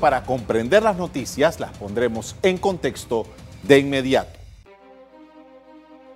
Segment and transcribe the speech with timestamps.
[0.00, 3.26] Para comprender las noticias las pondremos en contexto
[3.62, 4.38] de inmediato.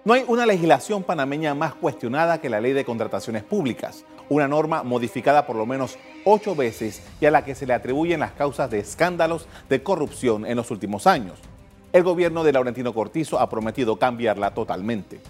[0.07, 4.83] No hay una legislación panameña más cuestionada que la ley de contrataciones públicas, una norma
[4.83, 8.71] modificada por lo menos ocho veces y a la que se le atribuyen las causas
[8.71, 11.39] de escándalos de corrupción en los últimos años.
[11.93, 15.21] El gobierno de Laurentino Cortizo ha prometido cambiarla totalmente.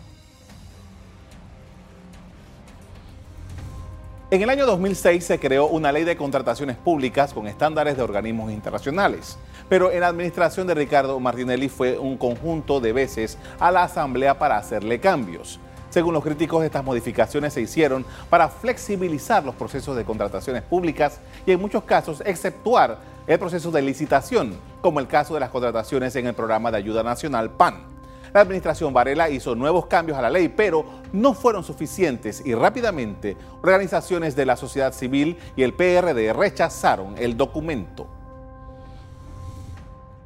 [4.35, 8.51] En el año 2006 se creó una ley de contrataciones públicas con estándares de organismos
[8.51, 9.39] internacionales,
[9.69, 14.37] pero en la administración de Ricardo Martinelli fue un conjunto de veces a la Asamblea
[14.37, 15.61] para hacerle cambios.
[15.89, 21.53] Según los críticos, estas modificaciones se hicieron para flexibilizar los procesos de contrataciones públicas y
[21.53, 26.27] en muchos casos exceptuar el proceso de licitación, como el caso de las contrataciones en
[26.27, 27.94] el programa de ayuda nacional PAN.
[28.35, 33.37] La administración Varela hizo nuevos cambios a la ley, pero no fueron suficientes y rápidamente
[33.63, 38.09] organizaciones de la sociedad civil y el PRD rechazaron el documento.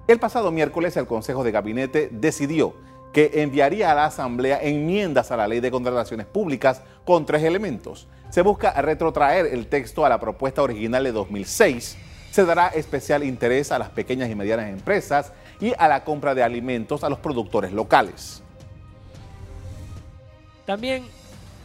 [0.06, 2.72] El pasado miércoles el Consejo de Gabinete decidió
[3.12, 8.08] que enviaría a la Asamblea enmiendas a la ley de contrataciones públicas con tres elementos.
[8.30, 11.98] Se busca retrotraer el texto a la propuesta original de 2006
[12.30, 16.42] se dará especial interés a las pequeñas y medianas empresas y a la compra de
[16.42, 18.42] alimentos a los productores locales.
[20.66, 21.06] También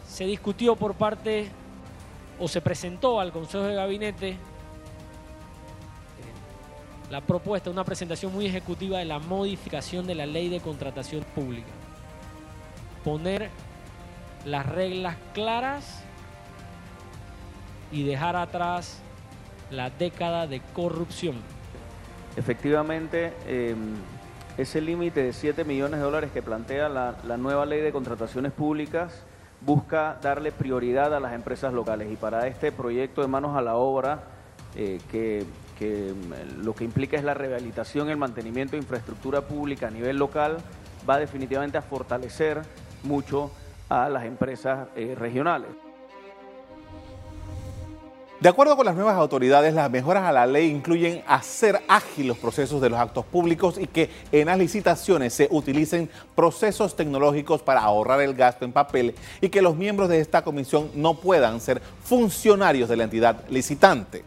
[0.08, 1.50] se discutió por parte
[2.39, 4.38] o se presentó al Consejo de Gabinete eh,
[7.09, 11.67] la propuesta, una presentación muy ejecutiva de la modificación de la ley de contratación pública.
[13.03, 13.50] Poner
[14.45, 16.02] las reglas claras
[17.91, 19.02] y dejar atrás
[19.74, 21.36] la década de corrupción.
[22.36, 23.96] Efectivamente, em,
[24.58, 29.24] ese límite de 7 millones de dólares que plantea la, nueva ley de contrataciones públicas
[29.62, 33.76] busca darle prioridad a las empresas locales y para este proyecto de manos a la
[33.76, 34.24] obra,
[34.76, 35.46] eh, que,
[35.80, 40.58] em, lo que implica es la rehabilitación el mantenimiento de infraestructura pública a nivel local,
[41.10, 42.62] va definitivamente a fortalecer
[43.04, 43.52] mucho
[43.90, 45.70] a las empresas eh, regionales.
[48.44, 52.38] De acuerdo con las nuevas autoridades, las mejoras a la ley incluyen hacer ágil los
[52.38, 57.80] procesos de los actos públicos y que en las licitaciones se utilicen procesos tecnológicos para
[57.80, 61.82] ahorrar el gasto en papel y que los miembros de esta comisión no puedan ser
[62.03, 64.26] funcionarios de la entidad licitante.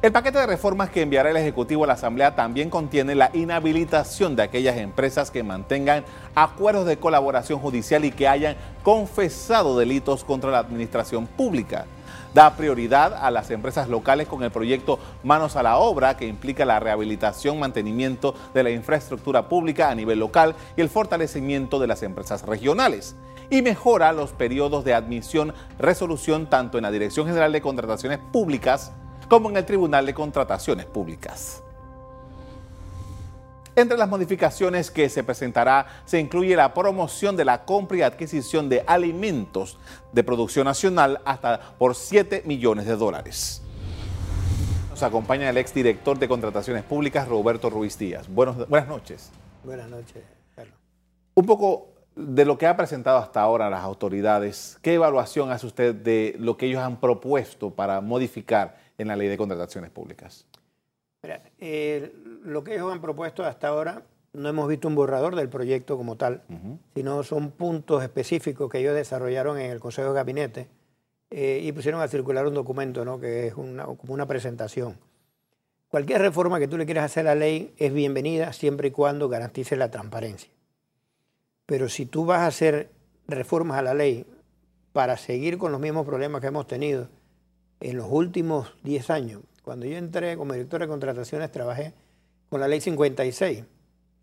[0.00, 4.34] El paquete de reformas que enviará el Ejecutivo a la Asamblea también contiene la inhabilitación
[4.34, 10.50] de aquellas empresas que mantengan acuerdos de colaboración judicial y que hayan confesado delitos contra
[10.50, 11.84] la administración pública
[12.34, 16.64] da prioridad a las empresas locales con el proyecto Manos a la Obra, que implica
[16.64, 22.02] la rehabilitación, mantenimiento de la infraestructura pública a nivel local y el fortalecimiento de las
[22.02, 23.16] empresas regionales.
[23.50, 28.92] Y mejora los periodos de admisión, resolución tanto en la Dirección General de Contrataciones Públicas
[29.28, 31.63] como en el Tribunal de Contrataciones Públicas.
[33.76, 38.68] Entre las modificaciones que se presentará se incluye la promoción de la compra y adquisición
[38.68, 39.78] de alimentos
[40.12, 43.62] de producción nacional hasta por 7 millones de dólares.
[44.90, 48.28] Nos acompaña el exdirector de Contrataciones Públicas, Roberto Ruiz Díaz.
[48.28, 49.32] buenas noches.
[49.64, 50.22] Buenas noches,
[50.54, 50.76] Carlos.
[51.34, 55.96] Un poco de lo que ha presentado hasta ahora las autoridades, ¿qué evaluación hace usted
[55.96, 60.46] de lo que ellos han propuesto para modificar en la ley de contrataciones públicas?
[61.24, 61.40] Mira,
[62.44, 64.02] lo que ellos han propuesto hasta ahora,
[64.34, 66.42] no hemos visto un borrador del proyecto como tal,
[66.94, 70.68] sino son puntos específicos que ellos desarrollaron en el Consejo de Gabinete
[71.30, 73.18] eh, y pusieron a circular un documento, ¿no?
[73.18, 74.98] que es una, como una presentación.
[75.88, 79.30] Cualquier reforma que tú le quieras hacer a la ley es bienvenida siempre y cuando
[79.30, 80.50] garantice la transparencia.
[81.64, 82.90] Pero si tú vas a hacer
[83.28, 84.26] reformas a la ley
[84.92, 87.08] para seguir con los mismos problemas que hemos tenido
[87.80, 91.94] en los últimos 10 años, cuando yo entré como director de contrataciones, trabajé
[92.50, 93.64] con la ley 56.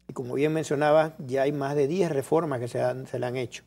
[0.07, 3.35] Y como bien mencionaba, ya hay más de 10 reformas que se, se le han
[3.35, 3.63] hecho.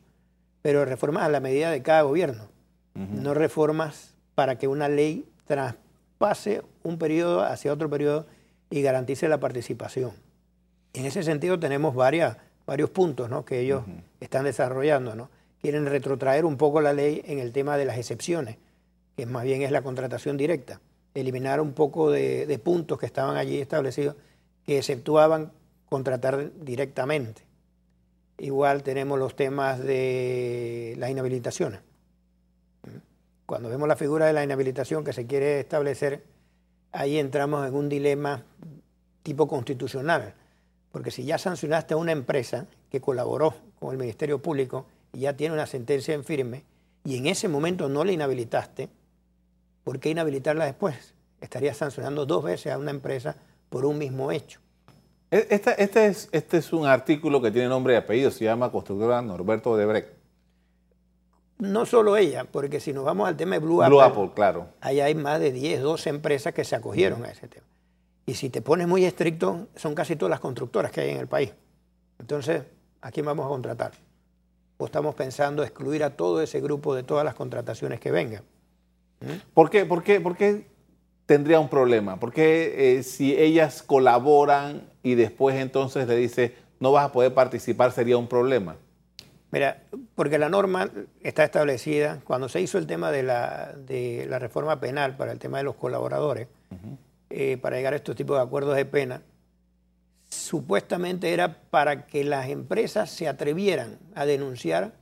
[0.61, 2.47] Pero reformas a la medida de cada gobierno.
[2.93, 8.25] No reformas para que una ley traspase un periodo hacia otro periodo
[8.69, 10.13] y garantice la participación.
[10.93, 13.43] En ese sentido tenemos varias, varios puntos ¿no?
[13.43, 13.83] que ellos
[14.21, 15.13] están desarrollando.
[15.13, 15.29] ¿no?
[15.61, 18.55] Quieren retrotraer un poco la ley en el tema de las excepciones,
[19.17, 20.79] que más bien es la contratación directa
[21.15, 24.15] eliminar un poco de, puntos que estaban allí establecidos
[24.63, 25.51] que exceptuaban
[25.87, 27.43] contratar directamente.
[28.37, 31.79] Igual tenemos los temas de las inhabilitaciones.
[33.45, 36.23] Cuando vemos la figura de la inhabilitación que se quiere establecer,
[36.91, 38.43] ahí entramos en un dilema
[39.23, 40.33] tipo constitucional,
[40.91, 45.37] porque si ya sancionaste a una empresa que colaboró con el Ministerio Público y ya
[45.37, 46.63] tiene una sentencia en firme,
[47.05, 48.89] y en ese momento no la inhabilitaste,
[49.85, 51.15] ¿por qué inhabilitarla después?
[51.45, 53.35] estaría sancionando dos veces a una empresa
[53.69, 54.59] por un mismo hecho.
[55.31, 58.71] E, este, este, es, este es un artículo que tiene nombre y apellido, se llama
[58.71, 60.09] Constructora Norberto de Brecht.
[61.57, 64.67] No solo ella, porque si nos vamos al tema de Blue, Blue Apple, claro.
[64.81, 67.65] ahí hay más de 10, 12 empresas que se acogieron a ese tema.
[68.25, 71.27] Y si te pones muy estricto, son casi todas las constructoras que hay en el
[71.27, 71.53] país.
[72.19, 72.63] Entonces,
[73.01, 73.93] ¿a quién vamos a contratar?
[74.77, 78.43] ¿O estamos pensando excluir a todo ese grupo de todas las contrataciones que vengan?
[79.53, 80.67] ¿Por qué, por qué, por qué
[81.25, 82.19] tendría un problema?
[82.19, 87.91] Porque eh, si ellas colaboran y después entonces le dice no vas a poder participar,
[87.91, 88.75] sería un problema?
[89.51, 89.83] Mira,
[90.15, 90.89] porque la norma
[91.21, 95.39] está establecida, cuando se hizo el tema de la, de la reforma penal para el
[95.39, 96.47] tema de los colaboradores,
[97.29, 99.21] eh, para llegar a estos tipos de acuerdos de pena,
[100.29, 104.93] supuestamente era para que las empresas se atrevieran a denunciar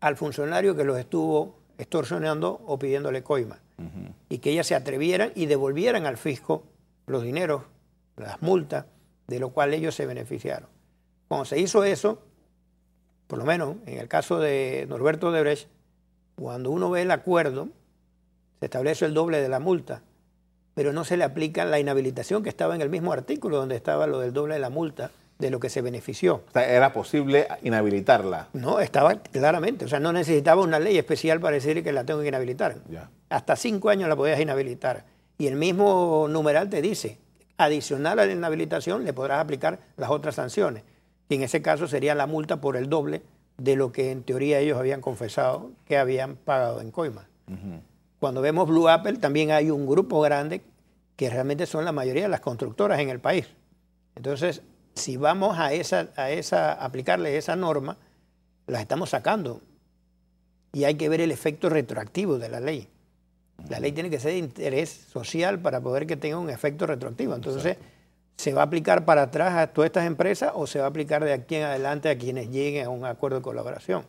[0.00, 3.58] al funcionario que los estuvo extorsionando o pidiéndole coima.
[4.28, 6.64] Y que ellas se atrevieran y devolvieran al fisco
[7.06, 7.62] los dineros,
[8.16, 8.86] las multas,
[9.28, 10.68] de lo cual ellos se beneficiaron.
[11.28, 12.20] Cuando se hizo eso,
[13.28, 15.68] por lo menos en el caso de Norberto Debrecht,
[16.34, 17.68] cuando uno ve el acuerdo,
[18.58, 20.02] se establece el doble de la multa,
[20.74, 24.06] pero no se le aplica la inhabilitación que estaba en el mismo artículo donde estaba
[24.06, 26.42] lo del doble de la multa de lo que se benefició.
[26.54, 28.48] Era posible inhabilitarla.
[28.52, 29.84] No, estaba claramente.
[29.84, 32.76] O sea, no necesitaba una ley especial para decir que la tengo que inhabilitar.
[33.28, 35.04] Hasta cinco años la podías inhabilitar.
[35.38, 37.18] Y el mismo numeral te dice,
[37.56, 40.82] adicional a la inhabilitación le podrás aplicar las otras sanciones.
[41.28, 43.22] Y en ese caso sería la multa por el doble
[43.58, 47.28] de lo que en teoría ellos habían confesado que habían pagado en coima.
[48.18, 50.62] Cuando vemos Blue Apple, también hay un grupo grande
[51.16, 53.46] que realmente son la mayoría de las constructoras en el país.
[54.16, 54.62] Entonces,
[54.98, 57.96] si vamos a esa, a esa, aplicarle esa norma,
[58.66, 59.62] las estamos sacando.
[60.72, 62.88] Y hay que ver el efecto retroactivo de la ley.
[63.68, 67.34] La ley tiene que ser de interés social para poder que tenga un efecto retroactivo.
[67.34, 67.76] Entonces,
[68.36, 71.24] ¿se va a aplicar para atrás a todas estas empresas o se va a aplicar
[71.24, 74.06] de aquí en adelante a quienes lleguen a un acuerdo de colaboración?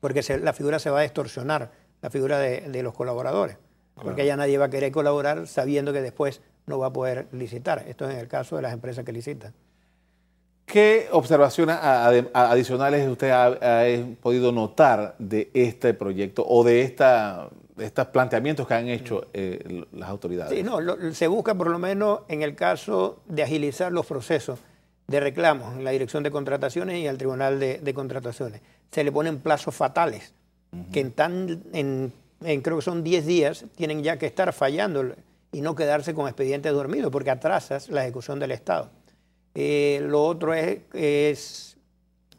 [0.00, 1.70] Porque la figura se va a distorsionar,
[2.02, 3.56] la figura de, los colaboradores.
[3.94, 7.84] Porque ya nadie va a querer colaborar sabiendo que después no va a poder licitar.
[7.86, 9.54] Esto es en el caso de las empresas que licitan.
[10.72, 18.66] ¿Qué observaciones adicionales usted ha, podido notar de este proyecto o de, esta, estos planteamientos
[18.66, 20.56] que han hecho eh, las autoridades?
[20.56, 20.78] Sí, no,
[21.12, 24.60] se busca por lo menos en el caso de agilizar los procesos
[25.08, 28.62] de reclamos en la Dirección de Contrataciones y al Tribunal de, Contrataciones.
[28.90, 30.32] Se le ponen plazos fatales,
[30.90, 32.14] que en, tan, en,
[32.62, 35.04] creo que son 10 días, tienen ya que estar fallando
[35.52, 38.88] y no quedarse con expedientes dormidos, porque atrasas la ejecución del Estado.
[39.54, 41.76] Eh, lo otro es,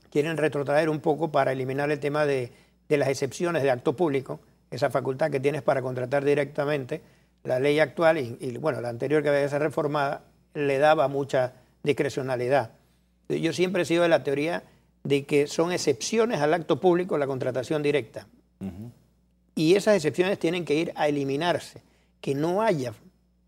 [0.10, 2.52] quieren retrotraer un poco para eliminar el tema de,
[2.90, 4.40] las excepciones de acto público,
[4.70, 7.02] esa facultad que tienes para contratar directamente.
[7.44, 10.24] La ley actual y, bueno, la anterior que había que ser reformada
[10.54, 12.72] le daba mucha discrecionalidad.
[13.28, 14.64] Yo siempre he sido de la teoría
[15.04, 18.28] de que son excepciones al acto público la contratación directa.
[19.56, 21.82] Y esas excepciones tienen que ir a eliminarse,
[22.22, 22.94] que no haya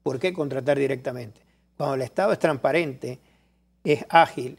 [0.04, 1.42] por qué contratar directamente.
[1.78, 3.20] Cuando el Estado es transparente,
[3.94, 4.58] es ágil,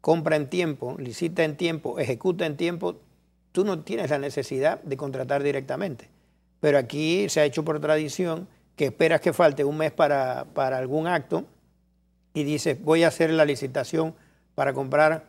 [0.00, 2.96] compra en tiempo, licita en tiempo, ejecuta en tiempo,
[3.52, 6.08] tú no tienes la necesidad de contratar directamente.
[6.60, 11.06] Pero aquí se ha hecho por tradición que esperas que falte un mes para, algún
[11.06, 11.44] acto
[12.34, 14.14] y dices, voy a hacer la licitación
[14.54, 15.26] para comprar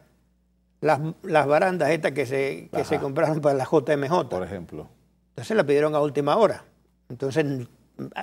[0.82, 4.30] las, barandas estas que, se, que se compraron para la JMJ.
[4.30, 4.88] Por ejemplo.
[5.30, 6.64] Entonces la pidieron a última hora.
[7.10, 7.68] Entonces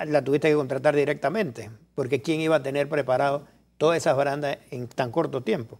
[0.05, 3.45] la tuviste que contratar directamente, porque ¿quién iba a tener preparado
[3.77, 5.79] todas esas barandas en tan corto tiempo.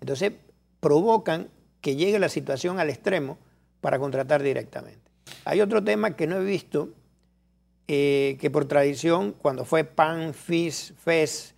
[0.00, 0.32] Entonces,
[0.80, 1.48] provocan
[1.80, 3.38] que llegue la situación al extremo
[3.80, 5.00] para contratar directamente.
[5.44, 6.90] Hay otro tema que no he visto,
[7.88, 11.54] eh, que por tradición, cuando fue PAN, FIS, FES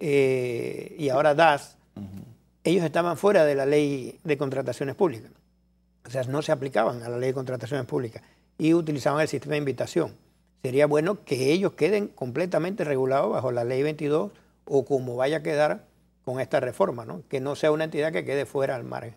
[0.00, 1.76] eh, y ahora DAS,
[2.64, 5.30] ellos estaban fuera de la ley de contrataciones públicas.
[6.06, 8.22] O sea, no se aplicaban a la ley de contrataciones públicas
[8.58, 10.14] y utilizaban el sistema de invitación.
[10.62, 14.30] Sería bueno que ellos queden completamente regulados bajo la ley 22
[14.64, 15.84] o como vaya a quedar
[16.24, 17.22] con esta reforma, ¿no?
[17.28, 19.14] que no sea una entidad que quede fuera al margen.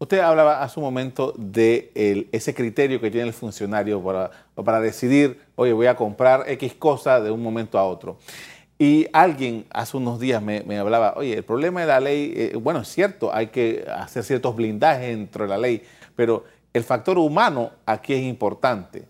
[0.00, 5.40] Usted hablaba hace un momento de ese criterio que tiene el funcionario para, para decidir,
[5.56, 8.16] oye, voy a comprar X cosa de un momento a otro.
[8.78, 12.80] Y alguien hace unos días me, hablaba, oye, el problema de la ley, eh, bueno,
[12.80, 15.82] es cierto, hay que hacer ciertos blindajes dentro de la ley,
[16.14, 19.04] pero el factor humano aquí es importante.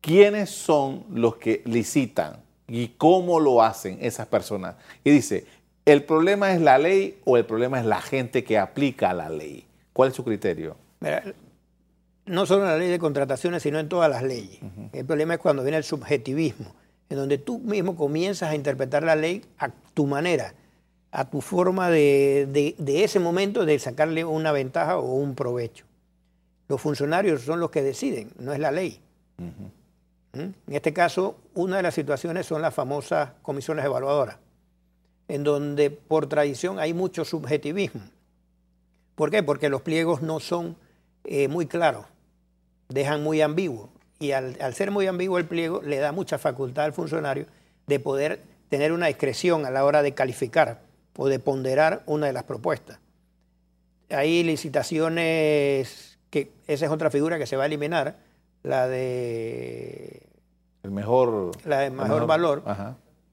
[0.00, 2.38] ¿Quiénes son los que licitan?
[2.68, 4.76] Y cómo lo hacen esas personas.
[5.04, 5.46] Y dice,
[5.84, 9.66] ¿el problema es la ley o el problema es la gente que aplica la ley?
[9.92, 10.76] ¿Cuál es su criterio?
[12.26, 14.60] no solo en la ley de contrataciones, sino en todas las leyes.
[14.92, 16.74] El problema es cuando viene el subjetivismo.
[17.08, 20.54] en donde tú mismo comienzas a interpretar la ley a tu manera,
[21.10, 25.84] a tu forma de, ese momento de sacarle una ventaja o un provecho.
[26.68, 28.98] Los funcionarios son los que deciden, no es la ley.
[30.32, 34.38] En este caso, una de las situaciones son las famosas comisiones evaluadoras,
[35.28, 38.02] en donde por tradición hay mucho subjetivismo.
[39.14, 39.42] ¿Por qué?
[39.42, 40.76] Porque los pliegos no son
[41.24, 42.06] eh, muy claros,
[42.88, 43.90] dejan muy ambiguo.
[44.18, 47.46] Y al, ser muy ambiguo el pliego, le da mucha facultad al funcionario
[47.86, 50.80] de poder tener una discreción a la hora de calificar
[51.16, 53.00] o de ponderar una de las propuestas.
[54.08, 58.16] Hay licitaciones, que esa es otra figura que se va a eliminar,
[58.62, 60.21] la de...
[60.82, 61.52] El mejor...
[61.64, 62.62] La de mejor, valor,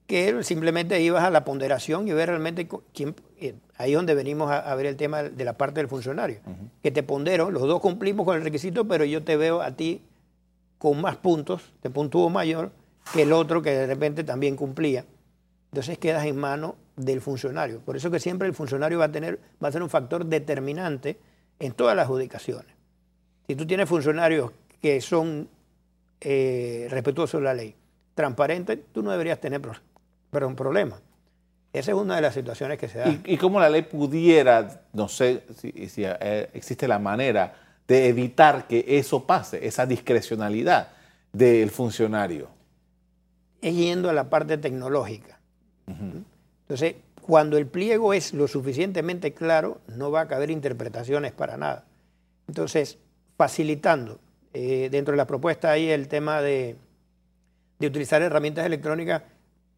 [0.06, 3.14] que simplemente ibas a la ponderación y ver realmente quién...
[3.38, 6.40] Eh, ahí es donde venimos a, ver el tema de la parte del funcionario.
[6.82, 10.02] Que te pondero, los dos cumplimos con el requisito, pero yo te veo a ti
[10.78, 12.72] con más puntos, te puntúo mayor
[13.12, 15.04] que el otro que de repente también cumplía.
[15.70, 17.80] Entonces quedas en mano del funcionario.
[17.80, 21.18] Por eso que siempre el funcionario va a, tener, va a ser un factor determinante
[21.58, 22.74] en todas las adjudicaciones.
[23.46, 25.48] Si tú tienes funcionarios que son
[26.20, 27.74] eh, respetuosos de la ley,
[28.14, 29.60] transparentes, tú no deberías tener
[30.30, 31.00] pero un problema.
[31.72, 33.18] Esa es una de las situaciones que se da.
[33.24, 35.72] ¿Y, cómo la ley pudiera, no sé si,
[36.04, 37.54] eh, existe la manera
[37.86, 40.88] de evitar que eso pase, esa discrecionalidad
[41.32, 42.48] del funcionario?
[43.62, 45.38] Es yendo a la parte tecnológica.
[45.86, 51.84] Entonces, cuando el pliego es lo suficientemente claro, no va a caber interpretaciones para nada.
[52.48, 52.98] Entonces,
[53.36, 54.18] facilitando,
[54.52, 56.76] eh, dentro de la propuesta hay el tema de,
[57.80, 59.22] utilizar herramientas electrónicas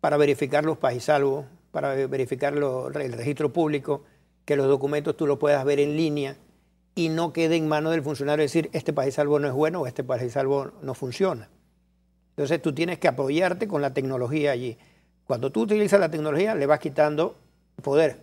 [0.00, 4.04] para verificar los salvos, para verificar el registro público,
[4.44, 6.36] que los documentos tú los puedas ver en línea
[6.94, 10.04] y no quede en manos del funcionario decir este salvo no es bueno o este
[10.30, 11.48] salvo no funciona.
[12.30, 14.76] Entonces tú tienes que apoyarte con la tecnología allí.
[15.24, 17.36] Cuando tú utilizas la tecnología, le vas quitando
[17.82, 18.20] poder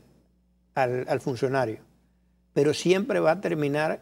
[0.75, 1.79] al, funcionario.
[2.53, 4.01] Pero siempre va a terminar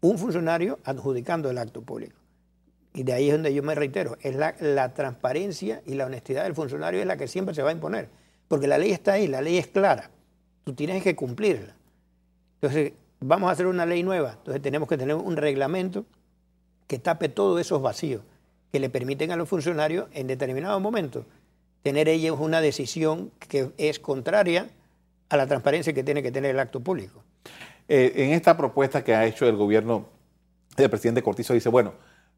[0.00, 2.16] un funcionario adjudicando el acto público.
[2.94, 6.54] Y de ahí es donde yo me reitero, es la, transparencia y la honestidad del
[6.54, 8.08] funcionario es la que siempre se va a imponer.
[8.48, 10.10] Porque la ley está ahí, la ley es clara.
[10.64, 11.74] Tú tienes que cumplirla.
[12.60, 14.34] Entonces, vamos a hacer una ley nueva.
[14.38, 16.06] Entonces, tenemos que tener un reglamento
[16.86, 18.22] que tape todos esos vacíos,
[18.72, 21.24] que le permiten a los funcionarios en determinados momentos
[21.82, 24.68] tener ellos una decisión que es contraria
[25.28, 27.22] a la transparencia que tiene que tener el acto público.
[27.88, 30.06] Eh, en esta propuesta que ha hecho el gobierno
[30.76, 31.94] del presidente Cortizo dice, bueno,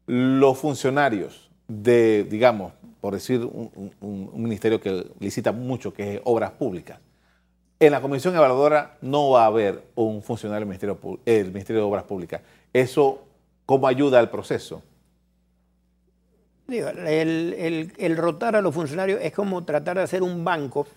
[0.07, 6.99] los funcionarios de, digamos, por decir un, ministerio que licita mucho, que es obras públicas,
[7.79, 11.87] en la comisión evaluadora no va a haber un funcionario del Ministerio, el Ministerio de
[11.87, 12.41] Obras Públicas.
[12.71, 13.23] ¿Eso
[13.65, 14.83] cómo ayuda al proceso?
[16.67, 20.87] el, rotar a los funcionarios es como tratar de hacer un banco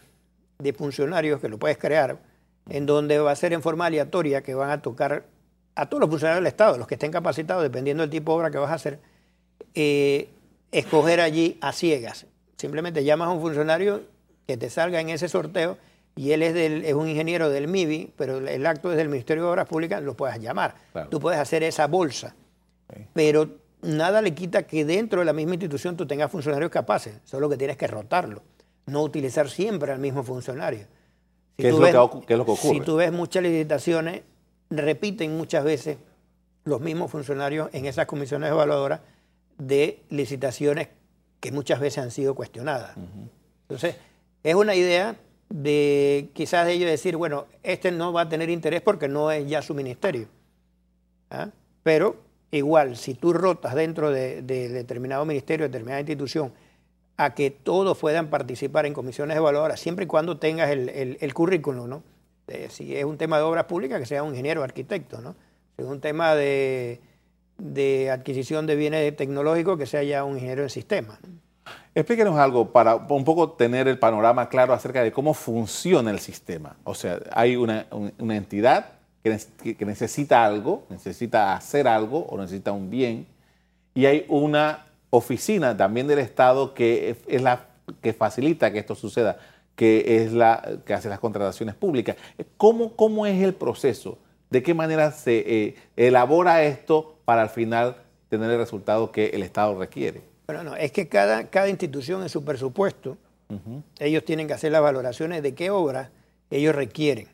[0.58, 2.18] de funcionarios que lo puedes crear,
[2.68, 5.24] en donde va a ser en forma aleatoria que van a tocar
[5.74, 8.50] a todos los funcionarios del Estado, los que estén capacitados, dependiendo del tipo de obra
[8.50, 9.00] que vas a hacer,
[9.74, 10.28] eh,
[10.72, 12.26] escoger allí a ciegas.
[12.56, 14.02] Simplemente llamas a un funcionario
[14.46, 15.76] que te salga en ese sorteo
[16.16, 19.44] y él es, del, es un ingeniero del MIBI, pero el acto es del Ministerio
[19.44, 20.74] de Obras Públicas, lo puedes llamar.
[21.10, 22.34] Tú puedes hacer esa bolsa.
[23.12, 23.48] Pero
[23.82, 27.56] nada le quita que dentro de la misma institución tú tengas funcionarios capaces, solo que
[27.56, 28.42] tienes que rotarlo,
[28.86, 30.86] no utilizar siempre al mismo funcionario.
[31.56, 32.56] ¿Qué, es lo que, ocurre?
[32.56, 34.22] Si tú ves muchas licitaciones,
[34.70, 35.98] repiten muchas veces
[36.64, 39.00] los mismos funcionarios en esas comisiones evaluadoras
[39.58, 40.88] de licitaciones
[41.40, 42.96] que muchas veces han sido cuestionadas.
[43.62, 43.96] Entonces,
[44.42, 45.16] es una idea
[45.48, 49.46] de quizás de ellos decir, bueno, este no va a tener interés porque no es
[49.46, 50.26] ya su ministerio.
[51.30, 51.50] ¿ah?
[51.82, 56.52] Pero Igual, si tú rotas dentro de, determinado ministerio, determinada institución,
[57.16, 62.02] a que todos puedan participar en comisiones evaluadoras, siempre y cuando tengas el, currículum, ¿no?
[62.68, 65.34] si es un tema de obras públicas, que sea un ingeniero arquitecto, ¿no?
[65.76, 67.00] Si es un tema de,
[68.12, 71.18] adquisición de bienes tecnológicos, que sea ya un ingeniero en sistemas.
[71.94, 76.76] Explíquenos algo para un poco tener el panorama claro acerca de cómo funciona el sistema.
[76.84, 77.86] O sea, hay una
[78.18, 78.94] entidad
[79.24, 83.26] que, necesita algo, necesita hacer algo o necesita un bien.
[83.94, 87.66] Y hay una oficina también del Estado que es la
[88.00, 89.38] que facilita que esto suceda,
[89.76, 92.16] que es la que hace las contrataciones públicas.
[92.56, 94.18] ¿Cómo, cómo es el proceso?
[94.50, 97.96] ¿De qué manera se eh, elabora esto para al final
[98.28, 100.22] tener el resultado que el Estado requiere?
[100.46, 103.16] Bueno, no, es que cada, cada institución en su presupuesto,
[104.00, 106.08] ellos tienen que hacer las valoraciones de qué obras
[106.50, 107.28] ellos requieren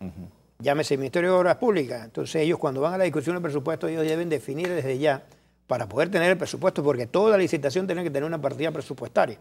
[0.60, 2.04] llámese Ministerio de Obras Públicas.
[2.04, 5.22] Entonces ellos cuando van a la discusión del presupuesto, ellos deben definir desde ya,
[5.70, 9.38] para poder tener el presupuesto, porque toda licitación tiene que tener una partida presupuestaria.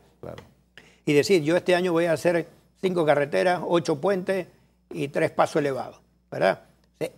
[1.03, 2.45] y decir, yo este año voy a hacer
[2.79, 4.45] cinco carreteras, ocho puentes
[4.91, 6.61] y tres pasos elevados, ¿verdad?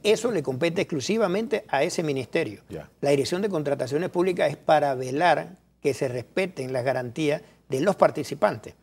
[0.02, 2.62] Eso le compete exclusivamente a ese ministerio.
[3.02, 7.98] La Dirección de Contrataciones Públicas es para velar que se respeten las garantías de los
[7.98, 8.76] participantes.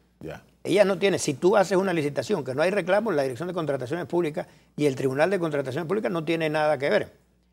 [0.63, 3.55] Ella no tiene, si tú haces una licitación que no hay reclamos, la Dirección de
[3.55, 7.13] Contrataciones Públicas y el Tribunal de Contrataciones Públicas no tiene nada que ver.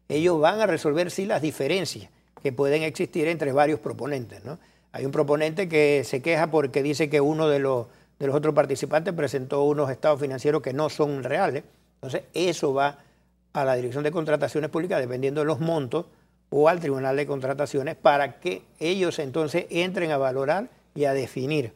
[0.10, 2.12] Ellos van a resolver sí las diferencias
[2.46, 4.46] que pueden existir entre varios proponentes.
[4.46, 4.60] ¿no?
[4.92, 7.88] Hay un proponente que se queja porque dice que uno de los,
[8.20, 11.64] de los otros participantes presentó unos estados financieros que no son reales.
[11.96, 13.00] Entonces, eso va
[13.54, 16.06] a la Dirección de Contrataciones Públicas, dependiendo de los montos,
[16.52, 21.74] o al Tribunal de Contrataciones, para que ellos entonces entren a valorar y a definir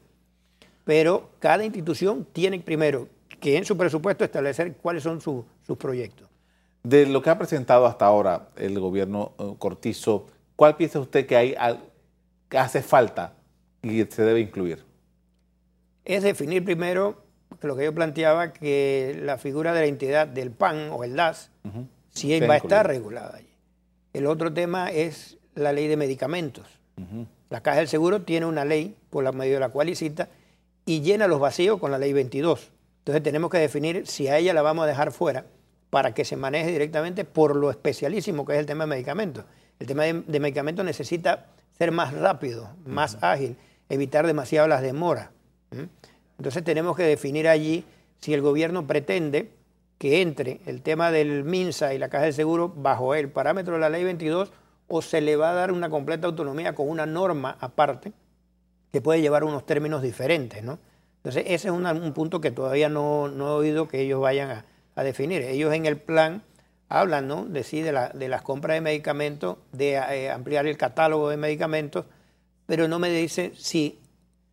[0.89, 3.09] pero cada institución tiene primero
[3.39, 5.45] que en su presupuesto establecer cuáles son sus
[5.77, 6.27] proyectos.
[6.81, 10.25] De lo que ha presentado hasta ahora el gobierno eh, Cortizo,
[10.59, 11.55] ¿cuál piensa usted que, hay,
[12.49, 13.31] que hace falta
[13.81, 14.83] y se debe incluir?
[16.03, 17.23] Es definir primero
[17.61, 21.49] lo que yo planteaba, que la figura de la entidad del PAN o el DAS,
[22.09, 23.53] sí va a estar regulada allí.
[24.11, 26.67] El otro tema es la ley de medicamentos.
[27.49, 30.27] La Caja del Seguro tiene una ley por la medio de la cual licita
[30.85, 32.69] y llena los vacíos con la ley 22.
[32.97, 35.45] Entonces tenemos que definir si a ella la vamos a dejar fuera
[35.89, 39.45] para que se maneje directamente por lo especialísimo que es el tema de medicamentos.
[39.79, 43.55] El tema de, medicamentos necesita ser más rápido, más ágil,
[43.87, 45.29] evitar demasiado las demoras.
[46.37, 47.85] Entonces tenemos que definir allí
[48.19, 49.51] si el gobierno pretende
[49.97, 53.79] que entre el tema del MINSA y la Caja de Seguro bajo el parámetro de
[53.79, 54.51] la ley 22
[54.87, 58.11] o se le va a dar una completa autonomía con una norma aparte
[58.91, 60.79] que puede llevar unos términos diferentes, ¿no?
[61.17, 64.63] Entonces, ese es un punto que todavía no, he oído que ellos vayan
[64.95, 65.43] a, definir.
[65.43, 66.43] Ellos en el plan
[66.89, 67.45] hablan, ¿no?
[67.45, 71.37] De sí, de, la, de las compras de medicamentos, de eh, ampliar el catálogo de
[71.37, 72.05] medicamentos,
[72.65, 73.99] pero no me dicen si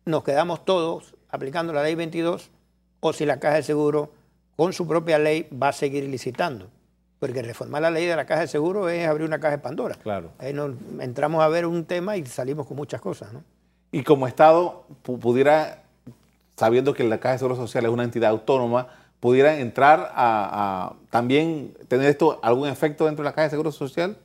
[0.05, 2.49] nos quedamos todos aplicando la ley 22
[2.99, 4.11] o si la Caja de Seguro,
[4.55, 6.67] con su propia ley, va a seguir licitando.
[7.19, 9.95] Porque reformar la ley de la Caja de Seguro es abrir una caja de Pandora.
[9.95, 10.31] Claro.
[10.37, 13.43] Ahí nos, entramos a ver un tema y salimos con muchas cosas, ¿no?
[13.91, 15.83] Y como Estado pudiera,
[16.55, 18.87] sabiendo que la Caja de Seguro Social es una entidad autónoma,
[19.19, 24.17] pudiera entrar a, también tener esto algún efecto dentro de la Caja de Seguro Social?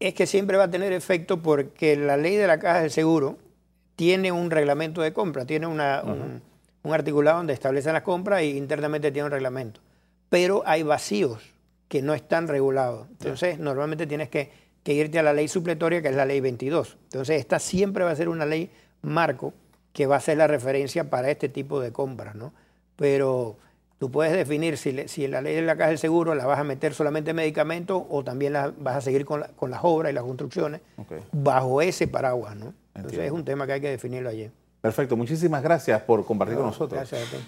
[0.00, 3.38] Es que siempre va a tener efecto porque la ley de la Caja de Seguro
[3.96, 5.80] tiene un reglamento de compra, tiene un,
[6.84, 9.80] articulado donde establece las compras y internamente tiene un reglamento.
[10.28, 11.42] Pero hay vacíos
[11.88, 13.08] que no están regulados.
[13.10, 16.96] Entonces, normalmente tienes que que irte a la ley supletoria, que es la ley 22.
[17.02, 18.70] Entonces, esta siempre va a ser una ley
[19.02, 19.52] marco
[19.92, 22.52] que va a ser la referencia para este tipo de compras, ¿no?
[22.94, 23.58] Pero
[23.98, 26.58] tú puedes definir si, si en la ley de la caja del seguro la vas
[26.58, 30.24] a meter solamente medicamentos o también la, vas a seguir con, las obras y las
[30.24, 30.80] construcciones
[31.32, 32.74] bajo ese paraguas, ¿no?
[32.94, 34.50] Entonces es un tema que hay que definirlo allí.
[34.80, 36.98] Perfecto, muchísimas gracias por compartir con nosotros.
[36.98, 37.42] Gracias a ti.